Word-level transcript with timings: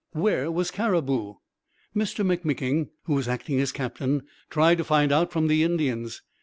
Where 0.13 0.49
was 0.49 0.71
Cariboo? 0.71 1.35
Mr 1.95 2.25
M'Micking, 2.25 2.89
who 3.03 3.13
was 3.13 3.27
acting 3.27 3.59
as 3.59 3.71
captain, 3.71 4.23
tried 4.49 4.79
to 4.79 4.83
find 4.83 5.11
out 5.11 5.31
from 5.31 5.45
the 5.47 5.61
Indians. 5.61 6.23